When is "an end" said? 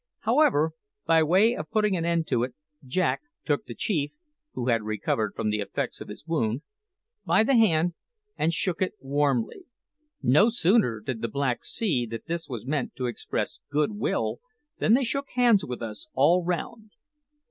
1.95-2.25